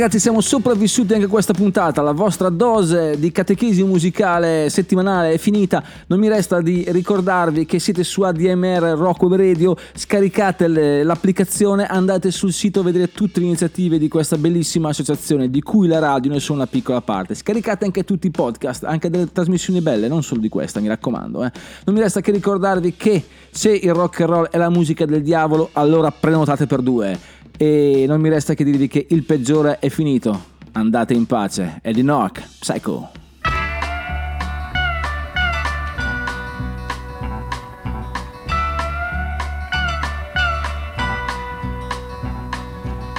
ragazzi, 0.01 0.19
siamo 0.19 0.41
sopravvissuti 0.41 1.13
anche 1.13 1.25
a 1.25 1.29
questa 1.29 1.53
puntata, 1.53 2.01
la 2.01 2.11
vostra 2.11 2.49
dose 2.49 3.19
di 3.19 3.31
catechesi 3.31 3.83
musicale 3.83 4.67
settimanale 4.71 5.33
è 5.33 5.37
finita, 5.37 5.83
non 6.07 6.17
mi 6.17 6.27
resta 6.27 6.59
di 6.59 6.83
ricordarvi 6.87 7.67
che 7.67 7.77
siete 7.77 8.03
su 8.03 8.23
ADMR 8.23 8.95
Rock 8.97 9.21
Web 9.21 9.35
Radio, 9.35 9.75
scaricate 9.93 11.03
l'applicazione, 11.03 11.85
andate 11.85 12.31
sul 12.31 12.51
sito 12.51 12.79
a 12.79 12.83
vedere 12.83 13.11
tutte 13.11 13.39
le 13.39 13.45
iniziative 13.45 13.99
di 13.99 14.07
questa 14.07 14.37
bellissima 14.37 14.89
associazione 14.89 15.51
di 15.51 15.61
cui 15.61 15.87
la 15.87 15.99
radio 15.99 16.31
ne 16.31 16.39
sono 16.39 16.57
una 16.57 16.67
piccola 16.67 17.01
parte, 17.01 17.35
scaricate 17.35 17.85
anche 17.85 18.03
tutti 18.03 18.25
i 18.25 18.31
podcast, 18.31 18.85
anche 18.85 19.07
delle 19.11 19.31
trasmissioni 19.31 19.81
belle, 19.81 20.07
non 20.07 20.23
solo 20.23 20.41
di 20.41 20.49
questa, 20.49 20.79
mi 20.79 20.87
raccomando. 20.87 21.43
eh. 21.43 21.51
Non 21.85 21.93
mi 21.93 22.01
resta 22.01 22.21
che 22.21 22.31
ricordarvi 22.31 22.95
che 22.95 23.23
se 23.51 23.69
il 23.69 23.93
rock 23.93 24.21
and 24.21 24.29
roll 24.31 24.47
è 24.47 24.57
la 24.57 24.71
musica 24.71 25.05
del 25.05 25.21
diavolo, 25.21 25.69
allora 25.73 26.09
prenotate 26.09 26.65
per 26.65 26.81
due. 26.81 27.39
E 27.61 28.05
non 28.07 28.19
mi 28.19 28.29
resta 28.29 28.55
che 28.55 28.63
dirvi 28.63 28.87
che 28.87 29.05
il 29.11 29.23
peggiore 29.23 29.77
è 29.77 29.89
finito. 29.89 30.45
Andate 30.71 31.13
in 31.13 31.27
pace. 31.27 31.79
Eddie 31.83 32.01
Nock, 32.01 32.41
Psycho. 32.59 33.11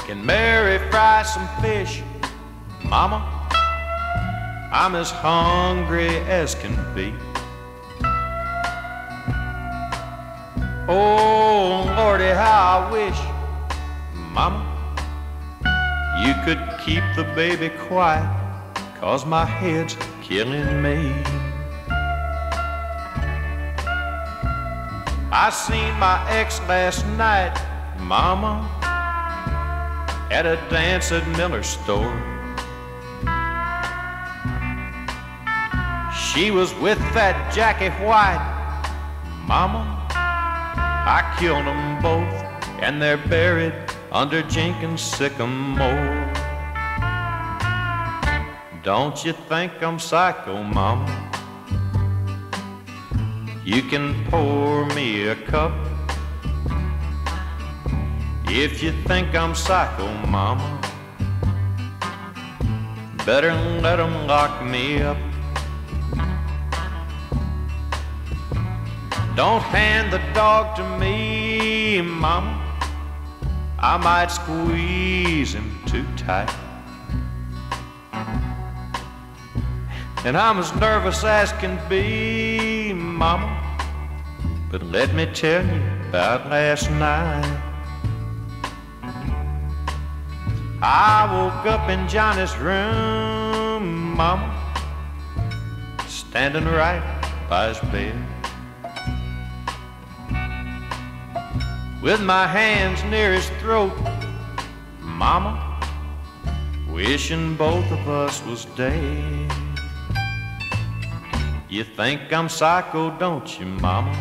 Can 0.08 0.24
Mary 0.24 0.80
fry 0.90 1.22
some 1.22 1.46
fish? 1.60 2.02
Mama, 2.88 3.22
I'm 4.72 4.96
as 4.96 5.12
hungry 5.12 6.16
as 6.28 6.56
can 6.56 6.76
be. 6.96 7.14
Oh, 10.88 11.84
Lordy, 11.94 12.32
how 12.34 12.88
I 12.88 12.90
wish, 12.90 13.31
Mama, 14.32 14.64
you 16.24 16.32
could 16.44 16.58
keep 16.80 17.04
the 17.16 17.24
baby 17.34 17.68
quiet, 17.86 18.26
cause 18.98 19.26
my 19.26 19.44
head's 19.44 19.94
killing 20.22 20.80
me. 20.80 21.12
I 25.30 25.50
seen 25.50 25.92
my 25.98 26.24
ex 26.30 26.60
last 26.60 27.06
night, 27.18 27.54
Mama, 27.98 28.70
at 30.30 30.46
a 30.46 30.56
dance 30.70 31.12
at 31.12 31.28
Miller's 31.36 31.66
store. 31.66 32.16
She 36.16 36.50
was 36.50 36.74
with 36.76 36.98
that 37.12 37.52
Jackie 37.54 37.90
White, 38.02 38.40
Mama, 39.46 39.84
I 40.08 41.36
killed 41.38 41.66
them 41.66 42.00
both, 42.00 42.82
and 42.82 43.02
they're 43.02 43.18
buried 43.18 43.81
under 44.12 44.42
Jenkins 44.42 45.00
sycamore. 45.00 46.30
Don't 48.82 49.24
you 49.24 49.32
think 49.32 49.82
I'm 49.82 49.98
psycho, 49.98 50.62
mama? 50.62 51.08
You 53.64 53.80
can 53.80 54.14
pour 54.28 54.84
me 54.94 55.28
a 55.28 55.34
cup. 55.34 55.72
If 58.48 58.82
you 58.82 58.92
think 59.06 59.34
I'm 59.34 59.54
psycho, 59.54 60.06
mama, 60.26 60.78
better 63.24 63.54
let 63.80 63.98
'em 63.98 64.26
lock 64.26 64.62
me 64.62 65.00
up. 65.00 65.16
Don't 69.34 69.62
hand 69.62 70.12
the 70.12 70.20
dog 70.34 70.76
to 70.76 70.84
me, 70.98 72.02
mama. 72.02 72.61
I 73.84 73.96
might 73.96 74.30
squeeze 74.30 75.54
him 75.54 75.76
too 75.86 76.06
tight. 76.16 76.54
And 80.24 80.36
I'm 80.36 80.58
as 80.58 80.72
nervous 80.76 81.24
as 81.24 81.50
can 81.54 81.80
be, 81.88 82.92
mama. 82.92 83.58
But 84.70 84.84
let 84.84 85.12
me 85.14 85.26
tell 85.26 85.66
you 85.66 85.82
about 86.10 86.48
last 86.48 86.92
night. 86.92 87.60
I 90.80 91.28
woke 91.32 91.66
up 91.66 91.90
in 91.90 92.06
Johnny's 92.08 92.56
room, 92.58 94.14
mama, 94.16 94.48
standing 96.06 96.66
right 96.66 97.02
by 97.48 97.68
his 97.68 97.80
bed. 97.90 98.31
With 102.02 102.20
my 102.20 102.48
hands 102.48 103.04
near 103.04 103.32
his 103.32 103.48
throat, 103.60 103.92
mama, 104.98 105.80
wishing 106.90 107.54
both 107.54 107.88
of 107.92 108.08
us 108.08 108.44
was 108.44 108.64
dead. 108.74 109.52
You 111.68 111.84
think 111.84 112.32
I'm 112.32 112.48
psycho, 112.48 113.16
don't 113.18 113.48
you, 113.60 113.66
mama? 113.66 114.12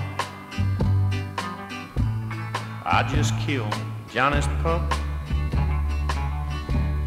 I 2.86 3.02
just 3.12 3.34
killed 3.40 3.76
Johnny's 4.14 4.46
pup. 4.62 4.94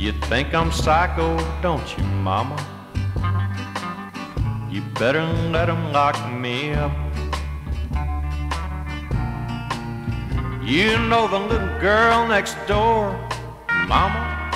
You 0.00 0.10
think 0.22 0.52
I'm 0.54 0.72
psycho, 0.72 1.38
don't 1.62 1.96
you, 1.96 2.02
mama? 2.02 2.56
You 4.68 4.82
better 4.98 5.24
let 5.52 5.68
'em 5.68 5.92
lock 5.92 6.16
me 6.32 6.74
up. 6.74 7.03
You 10.64 10.96
know 10.96 11.28
the 11.28 11.38
little 11.38 11.78
girl 11.78 12.26
next 12.26 12.54
door, 12.66 13.12
mama? 13.86 14.50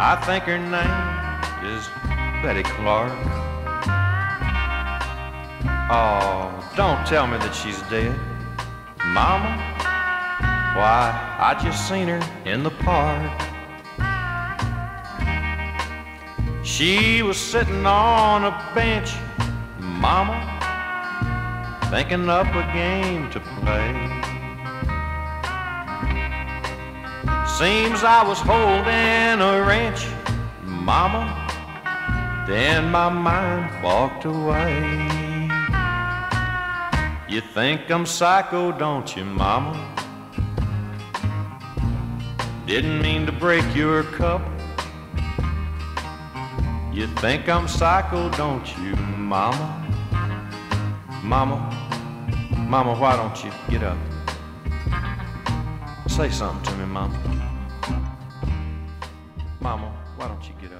I 0.00 0.16
think 0.24 0.44
her 0.44 0.56
name 0.58 1.70
is 1.70 1.86
Betty 2.42 2.62
Clark. 2.62 3.12
Oh, 5.90 6.72
don't 6.76 7.06
tell 7.06 7.26
me 7.26 7.36
that 7.36 7.54
she's 7.54 7.82
dead, 7.90 8.18
mama. 9.04 9.50
Why, 10.78 11.36
I 11.38 11.62
just 11.62 11.86
seen 11.86 12.08
her 12.08 12.50
in 12.50 12.62
the 12.62 12.70
park. 12.70 13.38
She 16.64 17.22
was 17.22 17.36
sitting 17.36 17.84
on 17.84 18.44
a 18.44 18.72
bench, 18.74 19.12
mama, 19.78 20.40
thinking 21.90 22.30
up 22.30 22.46
a 22.46 22.62
game 22.72 23.30
to 23.32 23.40
play. 23.60 24.31
Seems 27.62 28.02
I 28.02 28.24
was 28.26 28.40
holding 28.40 29.40
a 29.40 29.64
wrench, 29.64 30.04
mama, 30.64 31.22
then 32.44 32.90
my 32.90 33.08
mind 33.08 33.84
walked 33.84 34.24
away. 34.24 35.08
You 37.28 37.40
think 37.40 37.88
I'm 37.88 38.04
psycho, 38.04 38.72
don't 38.72 39.16
you, 39.16 39.24
mama? 39.24 39.78
Didn't 42.66 43.00
mean 43.00 43.26
to 43.26 43.32
break 43.32 43.64
your 43.76 44.02
cup. 44.18 44.42
You 46.92 47.06
think 47.22 47.48
I'm 47.48 47.68
psycho, 47.68 48.28
don't 48.30 48.66
you, 48.78 48.96
mama? 48.96 49.68
Mama, 51.22 51.58
mama, 52.58 52.98
why 52.98 53.14
don't 53.14 53.44
you 53.44 53.52
get 53.70 53.84
up? 53.84 53.98
Say 56.08 56.28
something 56.28 56.64
to 56.64 56.76
me, 56.80 56.86
mama. 56.86 57.41
Mama, 59.62 59.92
why 60.16 60.26
don't 60.26 60.42
you 60.42 60.54
get? 60.60 60.71